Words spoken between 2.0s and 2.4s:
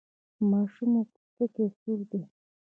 دی؟